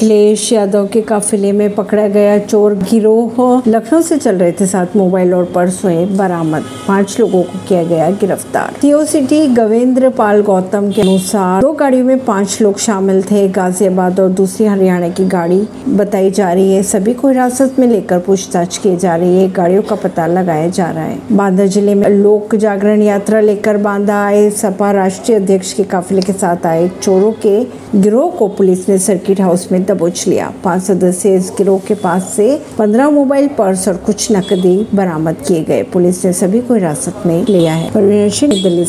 अखिलेश 0.00 0.52
यादव 0.52 0.86
के 0.86 1.00
काफिले 1.00 1.50
में 1.52 1.74
पकड़ा 1.74 2.06
गया 2.08 2.38
चोर 2.40 2.74
गिरोह 2.90 3.62
लखनऊ 3.66 4.00
से 4.02 4.16
चल 4.18 4.36
रहे 4.36 4.52
थे 4.52 4.66
सात 4.66 4.94
मोबाइल 4.96 5.32
और 5.34 5.44
पर्स 5.54 5.80
बरामद। 6.16 6.64
पाँच 6.86 7.18
लोगों 7.20 7.42
को 7.42 7.58
किया 7.68 7.82
गया 7.84 8.08
गिरफ़्तार। 8.10 8.78
सीओ 8.80 9.04
सिटी 9.04 9.46
गवेंद्र 9.54 10.08
पाल 10.10 10.40
गौतम 10.42 10.90
के 10.90 11.00
अनुसार 11.02 11.60
दो 11.62 11.72
गाड़ियों 11.72 12.04
में 12.04 12.24
पाँच 12.24 12.56
लोग 12.62 12.78
शामिल 12.78 13.22
थे, 13.22 13.46
गाजियाबाद 13.48 14.20
और 14.20 14.28
दूसरी 14.30 14.66
हरियाणा 14.66 15.08
की 15.10 15.26
गाड़ी 15.26 15.60
बताई 15.90 16.30
जा 16.30 16.52
रही 16.52 16.72
है। 16.74 16.82
सभी 16.82 17.14
को 17.14 17.28
हिरासत 17.28 17.76
में 17.78 17.86
लेकर 17.88 18.18
पूछताछ 18.20 18.78
की 18.78 18.96
जा 18.96 19.16
रही 19.16 19.36
है। 19.38 19.50
गाड़ियों 19.52 19.82
का 19.82 19.96
पता 19.98 20.26
लगाया 20.28 20.68
जा 20.70 20.90
रहा 20.90 21.04
है। 21.04 21.18
बांदा 21.32 21.66
ज़िले 21.66 21.94
में 21.94 22.08
लोक 22.08 22.54
जागरण 22.56 23.02
यात्रा 23.02 23.40
लेकर 23.40 23.76
बांदा 23.82 24.24
आए 24.24 24.48
सपा 24.62 24.90
राष्ट्रीय 24.92 25.38
अध्यक्ष 25.38 25.72
के 25.72 25.84
काफिले 25.92 26.22
के 26.22 26.32
साथ 26.32 26.66
आए 26.66 26.90
चोरों 27.02 27.32
के 27.46 27.62
गिरोह 27.94 28.30
को 28.30 28.48
पुलिस 28.48 28.88
ने 28.88 28.98
सर्किट 29.00 29.40
हाउस 29.40 29.70
में 29.72 29.84
दबोच 29.90 30.26
लिया 30.28 30.52
पाँच 30.64 30.82
सदस्य 30.82 31.34
इस 31.36 31.52
गिरोह 31.58 31.80
के 31.88 31.94
पास 31.94 32.32
से 32.36 32.48
पंद्रह 32.78 33.10
मोबाइल 33.10 33.48
पर्स 33.48 33.88
और 33.88 33.96
कुछ 33.96 34.30
नकदी 34.32 34.76
बरामद 34.94 35.36
किए 35.48 35.62
गए। 35.64 35.82
पुलिस 35.82 36.24
ने 36.24 36.32
सभी 36.32 36.60
को 36.60 36.74
हिरासत 36.74 37.22
में 37.26 37.44
लिया 37.48 37.72
है। 37.72 37.90
दिल्ली 38.62 38.84